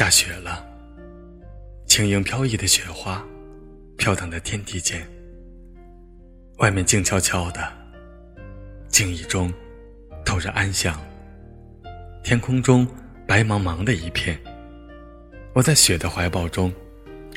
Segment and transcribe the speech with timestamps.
[0.00, 0.66] 下雪了，
[1.86, 3.22] 轻盈飘逸的雪花
[3.98, 5.06] 飘荡在天地间。
[6.56, 7.70] 外面静悄悄的，
[8.88, 9.52] 静意中
[10.24, 10.98] 透着安详。
[12.24, 12.88] 天空中
[13.26, 14.40] 白茫茫的一片，
[15.52, 16.72] 我在雪的怀抱中，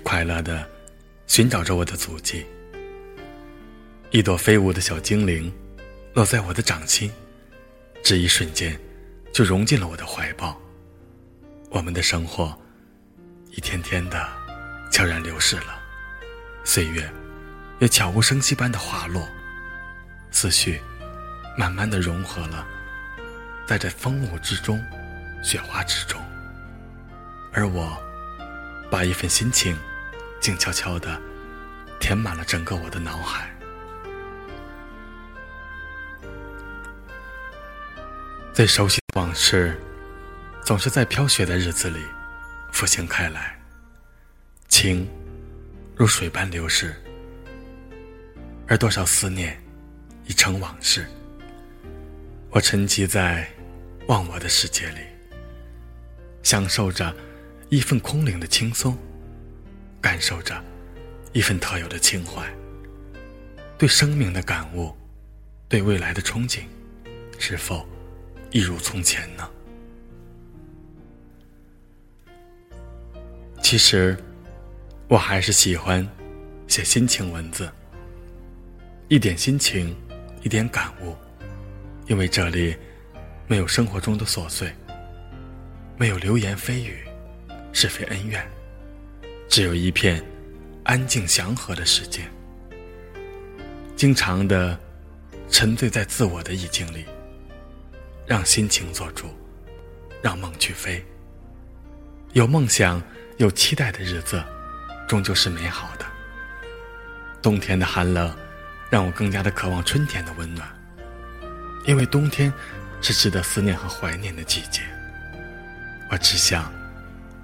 [0.02, 0.66] 快乐的
[1.28, 2.46] 寻找着我的足迹。
[4.12, 5.52] 一朵飞舞的小精灵，
[6.14, 7.12] 落在我的掌心，
[8.02, 8.80] 这一瞬间，
[9.34, 10.58] 就融进了我的怀抱。
[11.74, 12.56] 我们的生活，
[13.50, 14.30] 一天天的
[14.92, 15.82] 悄然流逝了，
[16.64, 17.12] 岁月
[17.80, 19.28] 也悄无声息般的滑落，
[20.30, 20.80] 思绪
[21.58, 22.64] 慢慢的融合了，
[23.66, 24.80] 在这风舞之中，
[25.44, 26.22] 雪花之中，
[27.52, 27.98] 而我，
[28.92, 29.76] 把一份心情，
[30.40, 31.20] 静悄悄的
[32.00, 33.50] 填满了整个我的脑海。
[38.54, 39.76] 最熟悉的往事，
[40.66, 42.00] 总是在飘雪的日子里
[42.72, 43.60] 浮现开来，
[44.70, 45.06] 情
[45.94, 46.96] 如水般流逝，
[48.66, 49.62] 而多少思念
[50.26, 51.06] 已成往事。
[52.50, 53.46] 我沉寂在
[54.08, 55.02] 忘我的世界里，
[56.44, 57.14] 享受着
[57.68, 58.98] 一份空灵的轻松，
[60.00, 60.64] 感受着
[61.34, 62.42] 一份特有的情怀，
[63.78, 64.96] 对生命的感悟，
[65.68, 66.62] 对未来的憧憬，
[67.38, 67.86] 是否？
[68.52, 69.50] 一如从前呢？
[73.64, 74.16] 其实，
[75.08, 76.08] 我还是喜欢
[76.68, 77.72] 写心情文字，
[79.08, 79.96] 一点心情，
[80.44, 81.16] 一点感悟，
[82.08, 82.76] 因为这里
[83.48, 84.72] 没有生活中的琐碎，
[85.98, 87.00] 没有流言蜚语、
[87.72, 88.46] 是非恩怨，
[89.48, 90.22] 只有一片
[90.84, 92.22] 安静祥和的世界。
[93.96, 94.78] 经常的
[95.50, 97.06] 沉醉在自我的意境里。
[98.26, 99.28] 让心情做主，
[100.22, 101.04] 让梦去飞。
[102.32, 103.04] 有梦想、
[103.38, 104.44] 有期待的日子，
[105.08, 106.06] 终究是美好的。
[107.42, 108.34] 冬天的寒冷，
[108.90, 110.68] 让我更加的渴望春天的温暖。
[111.86, 112.54] 因为冬天
[113.02, 114.82] 是值得思念和怀念的季节。
[116.10, 116.72] 我只想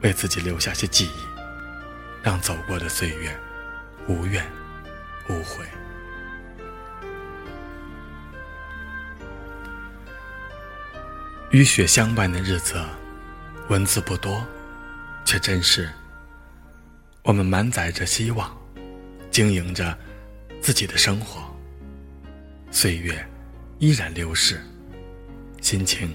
[0.02, 1.20] 为自己留下些记忆，
[2.22, 3.36] 让走过的岁月
[4.08, 4.46] 无怨
[5.28, 5.66] 无悔。
[11.50, 12.80] 与雪相伴的日子，
[13.70, 14.46] 文字不多，
[15.30, 15.88] 却真实。
[17.22, 18.52] 我们满载着希望，
[19.30, 19.96] 经营着
[20.60, 21.40] 自己的生活。
[22.72, 23.24] 岁月
[23.78, 24.60] 依然流逝，
[25.62, 26.12] 心情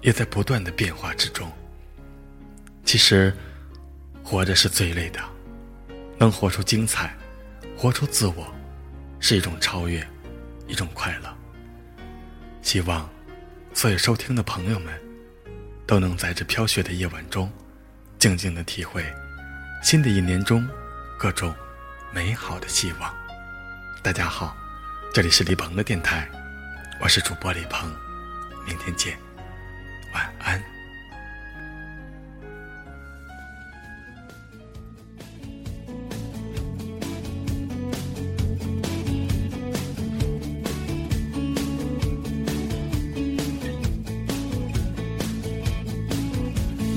[0.00, 1.48] 也在不断的变化之中。
[2.84, 3.32] 其实，
[4.24, 5.20] 活着是最累的，
[6.18, 7.16] 能活出精彩，
[7.76, 8.52] 活出自我，
[9.20, 10.04] 是一种超越，
[10.66, 11.32] 一种快乐。
[12.62, 13.08] 希望。
[13.72, 14.92] 所有收听的朋友们，
[15.86, 17.48] 都能在这飘雪的夜晚中，
[18.20, 19.02] 静静的体会
[19.82, 20.68] 新的一年中
[21.18, 21.54] 各种
[22.12, 23.10] 美好的希望。
[24.02, 24.54] 大家好，
[25.14, 26.28] 这里是李鹏的电台，
[27.00, 27.90] 我是主播李鹏，
[28.66, 29.16] 明天见，
[30.12, 30.62] 晚安。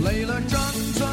[0.03, 0.59] 累了，站
[0.95, 1.12] 在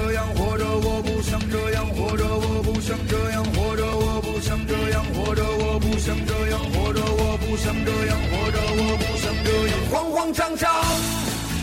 [10.31, 10.71] 慌慌张张，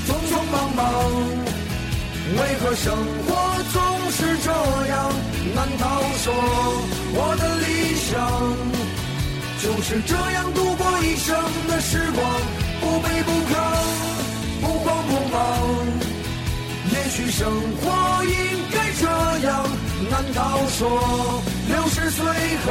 [0.06, 0.84] 匆匆忙忙。
[2.36, 2.94] 为何生
[3.26, 3.32] 活
[3.72, 3.76] 总
[4.10, 4.50] 是这
[4.88, 5.12] 样？
[5.54, 6.34] 难道说
[7.14, 8.12] 我的理想
[9.62, 11.34] 就是这样度过一生
[11.68, 12.22] 的时光？
[12.80, 13.56] 不卑不亢，
[14.60, 15.36] 不慌不忙。
[16.90, 17.50] 也许生
[17.80, 18.32] 活应
[18.70, 19.06] 该这
[19.46, 19.64] 样。
[20.10, 20.78] 难道说
[21.68, 22.24] 六十岁
[22.66, 22.70] 后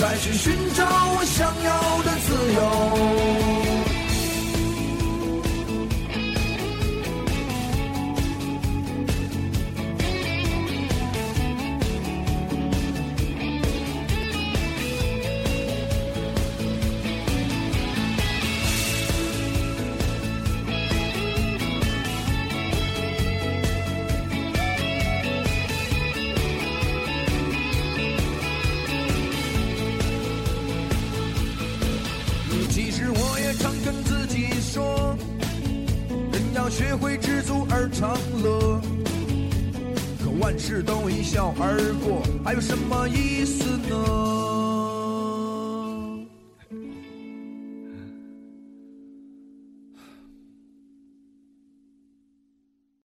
[0.00, 3.87] 再去寻找我想要的自由？
[40.68, 44.67] 可万事都一笑而过，还有什么意思呢？